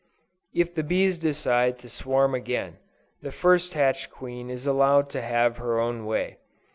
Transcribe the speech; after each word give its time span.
If 0.51 0.73
the 0.73 0.81
bees 0.81 1.19
decide 1.19 1.77
to 1.77 1.87
swarm 1.87 2.33
again, 2.33 2.79
the 3.21 3.31
first 3.31 3.75
hatched 3.75 4.09
queen 4.09 4.49
is 4.49 4.65
allowed 4.65 5.11
to 5.11 5.21
have 5.21 5.57
her 5.57 5.79
own 5.79 6.07
way. 6.07 6.39